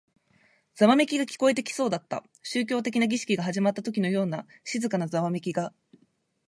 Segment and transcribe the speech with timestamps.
[0.73, 2.23] ざわめきが聞こえてきそうだった。
[2.41, 5.73] 宗教的な儀式が始まったときのような静かなざわめきが。